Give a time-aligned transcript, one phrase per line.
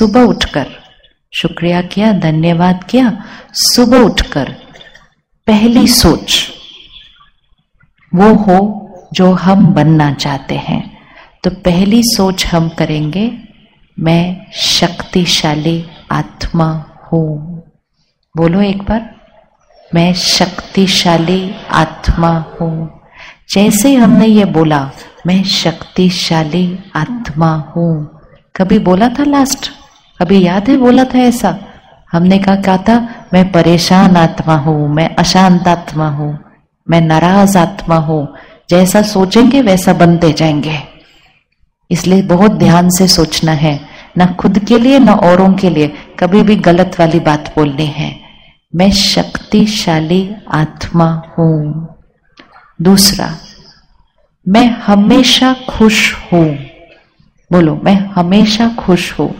[0.00, 0.66] सुबह उठकर।
[1.32, 4.52] शुक्रिया किया, धन्यवाद किया। सुबह उठकर,
[5.46, 6.48] पहली सोच
[8.14, 8.58] वो हो
[9.12, 10.98] जो हम बनना चाहते हैं।
[11.44, 13.38] तो पहली सोच हम करेंगे,
[14.00, 17.62] मैं शक्तिशाली आत्मा हूँ।
[18.36, 19.14] बोलो एक बार,
[19.94, 23.00] मैं शक्तिशाली आत्मा हूँ।
[23.50, 24.90] जैसे हमने ये बोला,
[25.26, 28.20] मैं शक्तिशाली आत्मा हूँ।
[28.56, 29.70] कभी बोला था लास्ट
[30.20, 31.58] कभी याद है, बोला था ऐसा।
[32.12, 36.38] हमने कहा क्या था मैं परेशान आत्मा हूँ, मैं अशांत आत्मा हूँ,
[36.90, 38.36] मैं नाराज़ आत्मा हूँ।
[38.70, 40.78] जैसा सोचेंगे, वैसा बनते जाएँगे।
[41.90, 43.80] इसलिए बहुत ध्यान से सोचना है,
[44.18, 48.20] ना खुद के लिए, ना औरों के लिए। कभी भी गलत वाली बात बोलनी है।
[48.76, 51.88] मैं शक्तिशाली आत्मा हूँ।
[52.82, 53.34] दूसरा,
[54.48, 56.58] मैं हमेशा खुश हूँ।
[57.52, 59.34] बोलो, मैं हमेशा खुश हूँ।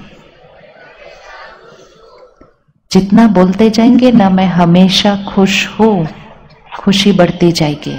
[2.92, 6.08] जितना बोलते जाएँगे ना मैं हमेशा खुश हूँ।
[6.78, 7.98] खुशी बढ़ती जाएगी।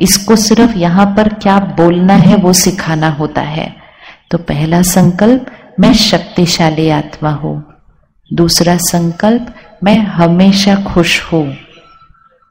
[0.00, 3.76] इसको सिर्फ़ यहाँ पर क्या बोलना है वो सिखाना होता है।
[4.30, 5.46] तो पहला संकल्प,
[5.80, 7.64] मैं शक्तिशाली आत्मा हूँ।
[8.32, 11.56] दूसरा संकल्प, मैं हमेशा खुश हूँ।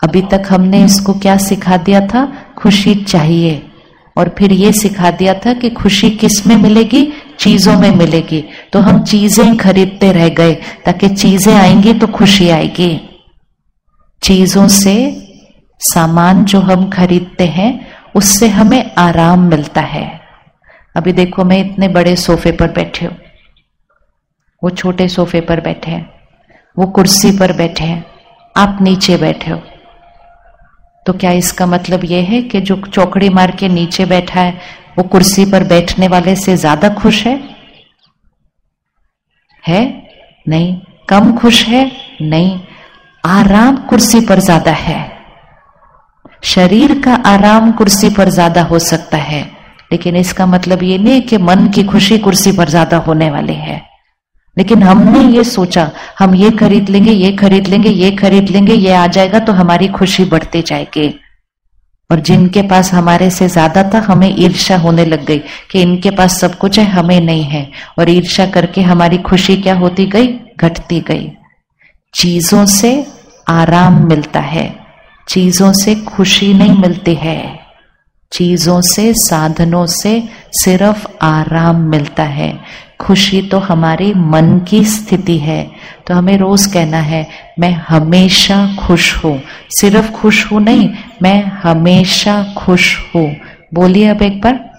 [0.04, 2.34] अभी तक हमने इसको क्या सिखा दिया था?
[2.58, 3.68] खुशी चाहिए।
[4.18, 7.14] और फिर ये सिखा दिया था कि खुशी किसमें मिलेगी?
[7.42, 13.10] चीज़ों में मिलेगी। तो हम चीज़ें खरीदते रह गए। ताकि चीज़ें आएँगी तो खुशी आएगी।
[14.24, 15.28] चीज़ों से
[15.80, 20.22] सामान जो हम खरीदते हैं, उससे हमें आराम मिलता है।
[20.96, 23.18] अभी देखो, मैं इतने बड़े सोफे पर बैठे हूँ।
[24.64, 26.14] वो छोटे सोफे पर बैठे हैं।
[26.80, 28.06] वो कुर्सी पर बैठे हैं।
[28.58, 29.62] आप नीचे बैठे हो।
[31.06, 35.04] तो क्या इसका मतलब यह है कि जो चौकड़ी मार के नीचे बैठा है वो
[35.04, 37.40] कुर्सी पर बैठने वाले से ज़्यादा खुश है?
[39.64, 39.82] है?
[40.46, 40.76] नहीं।
[41.10, 41.92] कम खुश है?
[42.22, 42.60] नहीं।
[43.24, 45.00] आराम कुर्सी पर ज़्यादा है।
[46.44, 49.42] शरीर का आराम कुर्सी पर ज़्यादा हो सकता है।
[49.92, 53.82] लेकिन इसका मतलब ये नहीं कि मन की खुशी कुर्सी पर ज़्यादा होने वाली है।
[54.58, 55.90] लेकिन हमने ये सोचा,
[56.20, 59.88] हम ये खरीद लेंगे, ये खरीद लेंगे, ये खरीद लेंगे, ये आ जाएगा तो हमारी
[59.88, 61.08] खुशी बढ़ती जाएगी।
[62.12, 65.42] और जिनके पास हमारे से ज़्यादा था, हमें ईर्षा होने लग गई
[65.72, 69.76] कि इनके पास सब कुछ है, हमें नहीं है। और ईर्षा करके हमारी खुशी क्या
[69.76, 70.28] होती गई?
[70.58, 71.32] घटती गई।
[72.14, 73.08] चीज़ों से
[73.50, 74.76] आराम मिलता है।
[75.28, 77.60] चीज़ों से खुशी नहीं मिलती है।
[78.32, 82.60] चीज़ों से, साधनों से सिर्फ़ आराम मिलता है।
[83.00, 85.72] खुशी तो हमारी मन की स्थिति है।
[86.08, 87.28] तो हमें रोज कहना है,
[87.60, 90.90] मैं हमेशा खुश हूँ। सिर्फ़ खुश हूँ नहीं
[91.24, 93.36] मैं हमेशा खुश हूँ।
[93.74, 94.72] बोलिए अब एक बार।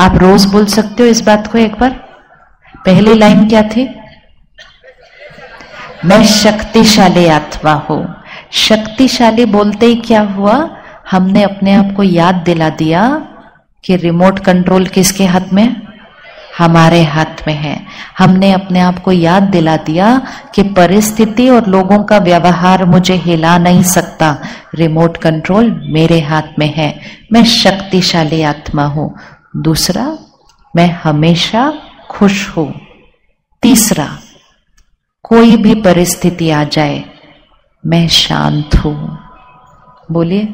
[0.00, 1.90] आप रोज बोल सकते हो इस बात को एक बार।
[2.86, 3.94] पहली लाइन क्या थी?
[6.04, 8.22] मैं शक्तिशाली आत्मा हूँ।
[8.52, 10.76] शक्तिशाली बोलते ही क्या हुआ?
[11.10, 13.26] हमने अपने आप को याद दिला दिया
[13.84, 15.83] कि रिमोट कंट्रोल किसके हाथ में?
[16.58, 17.86] हमारे हाथ में है।
[18.18, 20.20] हमने अपने आप को याद दिला दिया
[20.54, 24.36] कि परिस्थिति और लोगों का व्यवहार मुझे हिला नहीं सकता।
[24.74, 27.00] रिमोट कंट्रोल मेरे हाथ में है।
[27.32, 29.14] मैं शक्तिशाली आत्मा हूँ।
[29.56, 30.18] दूसरा,
[30.76, 31.72] मैं हमेशा
[32.10, 32.80] खुश हूँ।
[33.62, 34.08] तीसरा,
[35.22, 37.04] कोई भी परिस्थिति आ जाए,
[37.86, 39.18] मैं शांत हूँ।
[40.12, 40.48] बोलिए,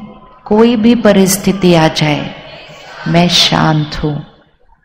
[0.45, 2.35] कोई भी परिस्थिति आ जाए,
[3.07, 4.30] मैं शांत हूँ।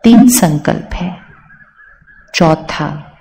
[0.07, 1.21] तीन संकल्प है।
[2.35, 3.19] चौथा,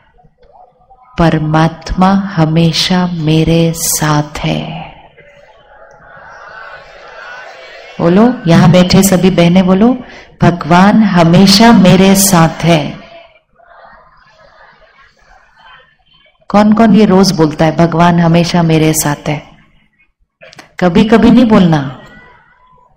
[1.19, 4.91] परमात्मा हमेशा मेरे साथ है।
[7.99, 9.97] बोलो, यहाँ बैठे सभी बहने बोलो,
[10.41, 12.97] भगवान हमेशा मेरे साथ है।
[16.49, 19.43] कौन कौन ये रोज बोलता है, भगवान हमेशा मेरे साथ है?
[20.79, 22.01] कभी कभी नहीं बोलना।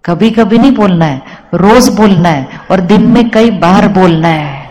[0.09, 1.23] कभी कभी नहीं बोलना है,
[1.55, 4.71] रोज बोलना है और दिन में कई बार बोलना है।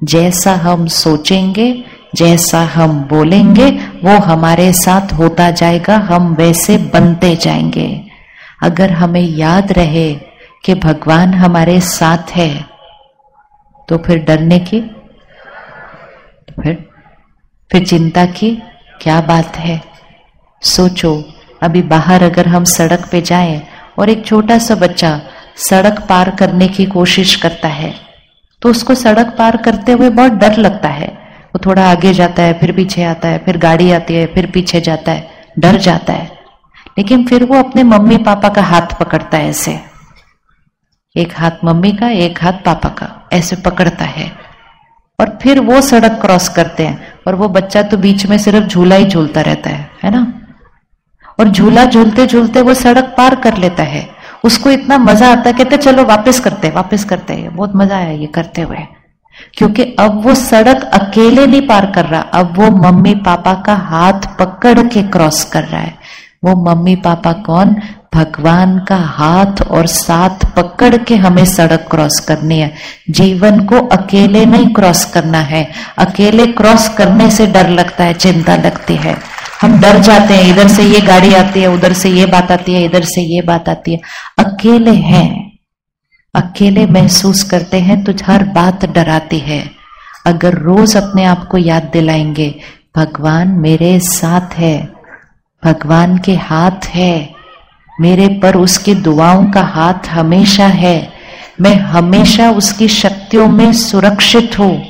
[0.00, 1.84] जैसा हम सोचेंगे,
[2.14, 3.70] जैसा हम बोलेंगे,
[4.04, 7.88] वो हमारे साथ होता जाएगा, हम वैसे बनते जाएँगे।
[8.62, 10.12] अगर हमें याद रहे
[10.64, 12.50] कि भगवान हमारे साथ है
[13.88, 14.80] तो फिर डरने की
[16.62, 16.84] फिर
[17.70, 18.50] फिर चिंता की
[19.00, 19.80] क्या बात है?
[20.62, 21.12] सोचो,
[21.62, 23.62] अभी बाहर अगर हम सड़क पे जाएँ
[23.98, 25.20] और एक छोटा सा बच्चा
[25.56, 27.94] सड़क पार करने की कोशिश करता है।
[28.62, 31.08] तो उसको सड़क पार करते हुए बहुत डर लगता है।
[31.46, 34.80] वो थोड़ा आगे जाता है, फिर पीछे आता है, फिर गाड़ी आती है, फिर पीछे
[34.80, 36.32] जाता है, डर जाता है।
[36.98, 39.80] लेकिन फिर वो अपने मम्मी पापा का हाथ पकड़ता है ऐसे।
[41.16, 44.32] एक हाथ मम्मी का, एक हाथ पापा का, ऐसे पकड़ता है।
[45.20, 48.96] और फिर वो सड़क क्रॉस करते हैं, और वो बच्चा तो बीच में सिर्फ़ झूला
[48.96, 50.45] ही झूलता रहता है है ना?
[51.38, 54.08] और झूला झूलते झूलते वो सड़क पार कर लेता है।
[54.44, 58.10] उसको इतना मज़ा आता है, कहते चलो, वापस करते वापस करते हैं। बहुत मज़ा आया
[58.10, 58.78] ये करते हुए।
[59.54, 64.20] क्योंकि अब वो सड़क अकेले नहीं पार कर रहा, अब वो मम्मी पापा का हाथ
[64.38, 65.94] पकड़ के क्रॉस कर रहा है।
[66.44, 67.76] वो मम्मी पापा कौन?
[68.14, 72.74] भगवान का हाथ और साथ पकड़ के हमें सड़क क्रॉस करनी है।
[73.10, 78.56] जीवन को अकेले नहीं क्रॉस करना है। अकेले क्रॉस करने से डर लगता है, चिंता
[78.56, 79.16] लगती है।
[79.62, 82.74] हम डर जाते हैं, इधर से ये गाड़ी आती है, उधर से ये बात आती
[82.74, 84.00] है, इधर से ये बात आती है।
[84.38, 85.58] अकेले हैं,
[86.34, 89.62] अकेले महसूस करते हैं तो हर बात डराती है।
[90.26, 92.54] अगर रोज अपने आप को याद दिलाएँगे,
[92.96, 94.76] भगवान मेरे साथ है,
[95.62, 97.34] भगवान के हाथ है,
[98.00, 101.12] मेरे पर उसकी दुआओं का हाथ हमेशा है,
[101.60, 104.84] मैं हमेशा उसकी शक्तियों में सुरक्षित हूँ।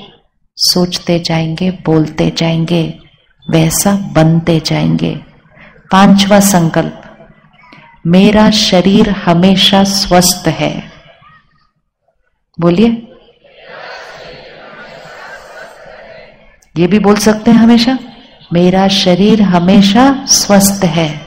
[0.59, 3.06] सोचते जाएँगे, बोलते जाएँगे
[3.51, 5.15] वैसा बनते जाएँगे।
[5.93, 7.03] पांचवा संकल्प,
[8.07, 10.93] मेरा शरीर हमेशा स्वस्थ है।
[12.59, 13.03] बोलिए।
[16.77, 17.99] ये भी बोल सकते हैं हमेशा,
[18.53, 21.21] मेरा शरीर हमेशा स्वस्थ है।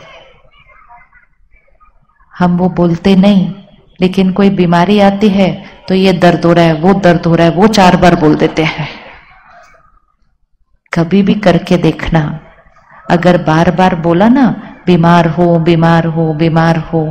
[2.34, 3.54] हम वो बोलते नहीं,
[4.02, 7.48] लेकिन कोई बीमारी आती है तो ये दर्द हो रहा है, वो दर्द हो रहा
[7.48, 8.99] है, वो चार बार बोल देते हैं।
[10.94, 12.22] कभी भी करके देखना।
[13.12, 14.46] अगर बार बार बोला ना,
[14.86, 17.02] बीमार हो बीमार हो बीमार हो,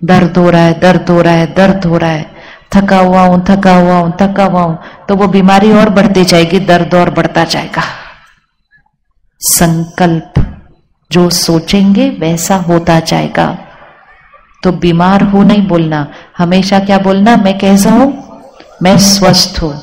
[0.00, 2.26] दर्द हो रहा है, दर्द हो रहा है, दर्द हो रहा है,
[2.74, 4.78] थका हुआ हूँ, थका हुआ हूँ, थका हुआ हूँ
[5.08, 7.82] तो वो बीमारी और बढ़ती जाएगी, दर्द और बढ़ता जाएगा।
[9.40, 10.34] संकल्प,
[11.10, 13.46] जो सोचेंगे वैसा होता जाएगा।
[14.62, 16.06] तो बीमार हो नहीं बोलना।
[16.38, 17.36] हमेशा क्या बोलना?
[17.36, 18.12] मैं कैसा हूँ?
[18.82, 19.74] मैं स्वस्थ हूँ।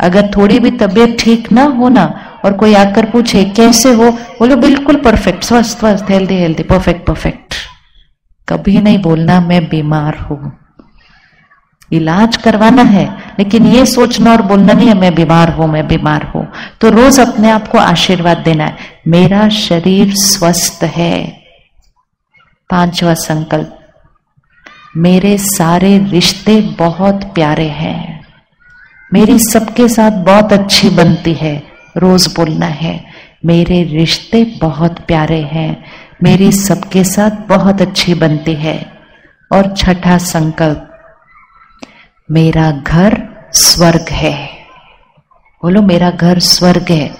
[0.00, 2.04] अगर थोड़ी भी तबीयत ठीक ना हो ना
[2.44, 7.54] और कोई आकर पूछे, कैसे हो बोलो, बिल्कुल परफेक्ट स्वस्थ स्वस्थ हेल्दी हेल्दी परफेक्ट परफेक्ट
[8.48, 10.58] कभी नहीं बोलना, मैं बीमार हूँ।
[11.90, 13.04] इलाज करवाना है,
[13.38, 16.46] लेकिन ये सोचना और बोलना नहीं है, मैं बीमार हूँ, मैं बीमार हूँ।
[16.80, 18.76] तो रोज अपने आप को आशीर्वाद देना है।
[19.08, 21.20] मेरा शरीर स्वस्थ है।
[22.70, 23.78] पांचवा संकल्प,
[24.96, 28.20] मेरे सारे रिश्ते बहुत प्यारे हैं।
[29.12, 33.04] मेरी सबके साथ बहुत अच्छी बनती है। रोज बोलना है,
[33.44, 35.84] मेरे रिश्ते बहुत प्यारे हैं,
[36.22, 38.92] मेरी सबके साथ बहुत अच्छी बनती है।
[39.52, 40.88] और छठा संकल्प,
[42.30, 43.22] मेरा घर
[43.52, 44.48] स्वर्ग है।
[45.62, 47.10] बोलो, मेरा घर स्वर्ग है।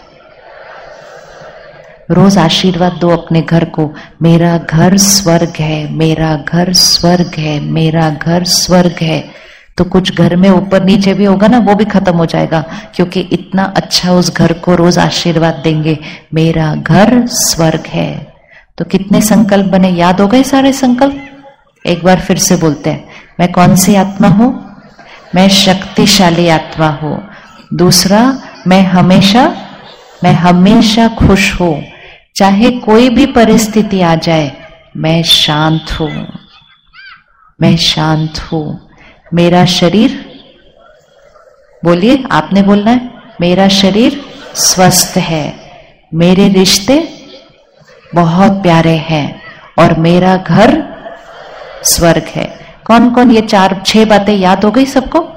[2.11, 8.11] रोज आशीर्वाद दो अपने घर को, मेरा घर स्वर्ग है, मेरा घर स्वर्ग है, मेरा
[8.11, 9.31] घर स्वर्ग है।
[9.79, 12.65] तो कुछ घर में ऊपर नीचे भी होगा ना, वो भी खत्म हो जाएगा।
[12.95, 15.99] क्योंकि इतना अच्छा उस घर को रोज आशीर्वाद देंगे।
[16.35, 18.33] मेरा घर स्वर्ग है।
[18.79, 19.89] तो कितने संकल्प बने?
[19.89, 21.29] याद हो गए सारे संकल्प?
[21.87, 23.09] एक बार फिर से बोलते हैं,
[23.41, 24.77] मैं कौन सी आत्मा हूँ?
[25.35, 27.29] मैं शक्तिशाली आत्मा हूँ।
[27.75, 29.57] दूसरा, मैं हमेशा
[30.25, 31.83] मैं हमेशा खुश हूँ।
[32.37, 34.53] चाहे कोई भी परिस्थिति आ जाए,
[34.97, 36.27] मैं शांत हूँ।
[37.61, 38.82] मैं शांत हूँ।
[39.35, 40.11] मेरा शरीर,
[41.85, 43.11] बोलिए, आपने बोलना है,
[43.41, 44.25] मेरा शरीर
[44.55, 45.55] स्वस्थ है,
[46.15, 47.09] मेरे रिश्ते
[48.15, 49.43] बहुत प्यारे हैं
[49.79, 50.83] और मेरा घर
[51.85, 55.29] स्वर्ग है। कौन कौन ये चार, छह बातें याद हो गई सबको?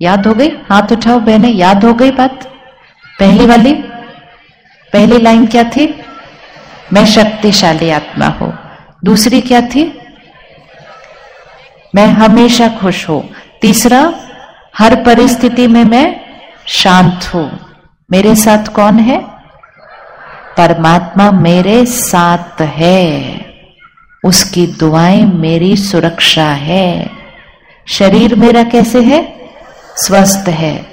[0.00, 0.48] याद हो गई?
[0.48, 2.44] हाथ उठाओ बहने, याद हो गई बात?
[3.20, 3.74] पहली वाली,
[4.92, 6.02] पहली लाइन क्या थी?
[6.92, 8.58] मैं शक्तिशाली आत्मा हूँ।
[9.04, 9.99] दूसरी क्या थी?
[11.94, 13.30] मैं हमेशा खुश हूँ।
[13.62, 14.14] तीसरा,
[14.78, 16.20] हर परिस्थिति में मैं
[16.66, 17.60] शांत हूँ।
[18.10, 19.20] मेरे साथ कौन है?
[20.56, 23.40] परमात्मा मेरे साथ है।
[24.24, 27.10] उसकी दुआएँ मेरी सुरक्षा है।
[27.88, 29.50] शरीर मेरा कैसे है?
[29.96, 30.86] स्वस्थ है।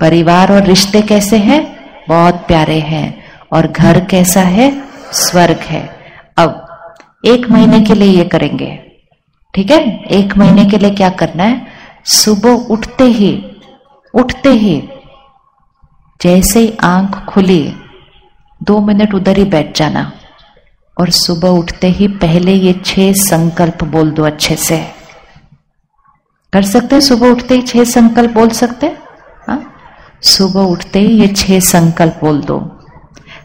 [0.00, 1.78] परिवार और रिश्ते कैसे हैं?
[2.08, 4.82] बहुत प्यारे हैं। और घर कैसा है?
[5.12, 5.98] स्वर्ग है।
[6.36, 6.66] अब
[7.24, 8.87] एक महीने के लिए ये करेंगे।
[9.58, 10.04] ठीक है?
[10.04, 11.66] एक महीने के लिए क्या करना है?
[12.04, 13.30] सुबह उठते ही
[14.14, 14.88] उठते ही,
[16.20, 17.74] जैसे ही आँख खुली,
[18.62, 20.12] दो मिनट उधर ही बैठ जाना।
[21.00, 24.78] और सुबह उठते ही पहले ये छह संकल्प बोल दो अच्छे से।
[26.52, 27.00] कर सकते हैं?
[27.00, 28.98] सुबह उठते ही छह संकल्प बोल सकते हैं?
[29.48, 29.74] हाँ?
[30.22, 32.60] सुबह उठते ही ये छह संकल्प बोल दो।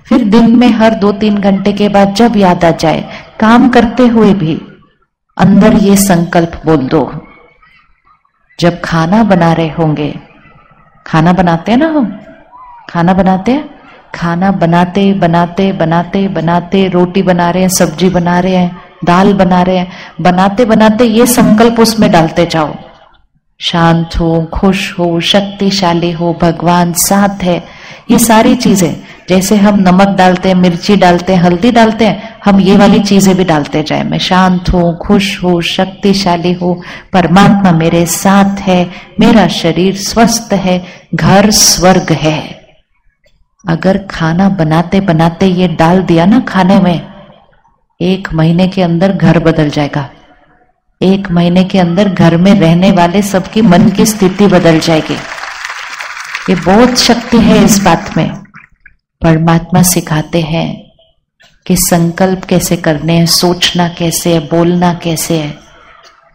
[0.05, 3.01] फिर दिन में हर दो तीन घंटे के बाद जब याद आ जाए,
[3.39, 4.61] काम करते हुए भी
[5.37, 7.25] अंदर ये संकल्प बोल दो।
[8.59, 10.19] जब खाना बना रहे होंगे,
[11.07, 12.19] खाना बनाते हैं ना हम?
[12.89, 13.69] खाना बनाते हैं?
[14.15, 19.61] खाना बनाते बनाते बनाते बनाते, रोटी बना रहे हैं, सब्ज़ी बना रहे हैं, दाल बना
[19.61, 22.75] रहे हैं, बनाते बनाते ये संकल्प उसमें डालते जाओ।
[23.59, 27.63] शांत हो, खुश हो, शक्तिशाली हो, भगवान साथ है,
[28.11, 32.59] ये सारी चीज़ें। जैसे हम नमक डालते हैं, मिर्ची डालते हैं, हल्दी डालते हैं हम
[32.59, 36.81] ये वाली चीज़ें भी डालते जाए। मैं शांत हूँ, खुश हूँ, शक्तिशाली हूँ।
[37.13, 40.85] परमात्मा मेरे साथ है, मेरा शरीर स्वस्थ है,
[41.15, 42.61] घर स्वर्ग है।
[43.69, 47.01] अगर खाना बनाते बनाते ये डाल दिया ना खाने में,
[48.01, 50.09] एक महीने के अंदर घर बदल जाएगा।
[51.01, 55.17] एक महीने के अंदर घर में रहने वाले सबकी मन की स्थिति बदल जाएगी।
[56.49, 58.29] ये बहुत शक्ति है इस बात में।
[59.21, 60.92] परमात्मा सिखाते हैं
[61.65, 65.57] कि संकल्प कैसे करने हैं, सोचना कैसे है, बोलना कैसे है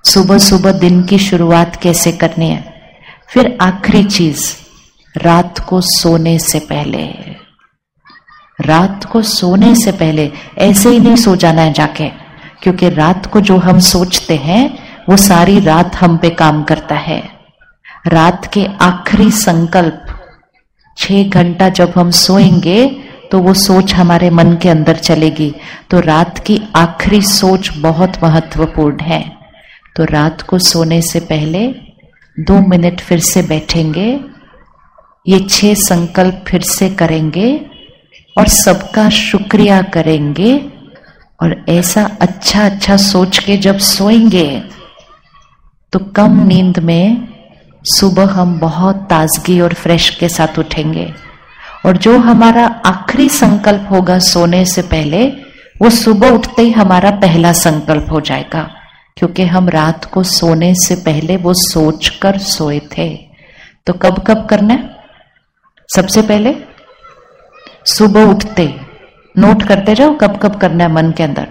[0.04, 2.75] सुबह सुबह दिन की शुरुआत कैसे करनी है।
[3.28, 4.54] फिर आखिरी चीज़,
[5.16, 7.04] रात को सोने से पहले।
[8.61, 12.08] रात को सोने से पहले ऐसे ही नहीं सो जाना है जाके,
[12.62, 17.30] क्योंकि रात को जो हम सोचते हैं, वो सारी रात हम पे काम करता है।
[18.06, 20.04] रात के आखिरी संकल्प,
[20.97, 25.54] छह घंटा जब हम सोएँगे तो वो सोच हमारे मन के अंदर चलेगी।
[25.90, 29.23] तो रात की आखिरी सोच बहुत महत्वपूर्ण है।
[29.97, 31.66] तो रात को सोने से पहले
[32.37, 34.08] दो मिनट फिर से बैठेंगे।
[35.26, 37.66] ये छह संकल्प फिर से करेंगे
[38.38, 40.73] और सबका शुक्रिया करेंगे।
[41.42, 44.62] और ऐसा अच्छा अच्छा सोच के जब सोएँगे
[45.92, 47.28] तो कम नींद में
[47.85, 51.12] सुबह हम बहुत ताजगी और फ्रेश के साथ उठेंगे।
[51.87, 55.26] और जो हमारा आखिरी संकल्प होगा सोने से पहले,
[55.82, 58.70] वो सुबह उठते ही हमारा पहला संकल्प हो जाएगा।
[59.16, 63.28] क्योंकि हम रात को सोने से पहले वो सोच कर सोए थे।
[63.87, 64.97] तो कब कब करना है?
[65.97, 66.54] सबसे पहले
[67.87, 68.80] सुबह उठते।
[69.38, 71.49] नोट करते जाओ कब कब करना है मन के अंदर।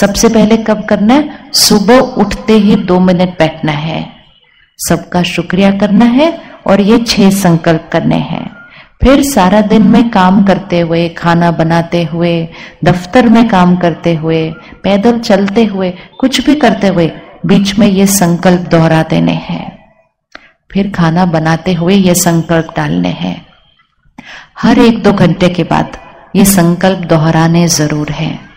[0.00, 1.52] सबसे पहले कब करना है?
[1.52, 4.12] सुबह उठते ही दो मिनट बैठना है।
[4.88, 8.61] सबका शुक्रिया करना है और ये छह संकल्प करने हैं।
[9.02, 12.48] फिर सारा दिन में काम करते हुए, खाना बनाते हुए,
[12.84, 14.50] दफ्तर में काम करते हुए,
[14.82, 17.12] पैदल चलते हुए, कुछ भी करते हुए,
[17.46, 19.78] बीच में ये संकल्प दोहरा देने हैं।
[20.72, 23.46] फिर खाना बनाते हुए ये संकल्प डालने हैं।
[24.58, 25.96] हर एक दो घंटे के बाद
[26.36, 28.51] ये संकल्प दोहराने ज़रूर है।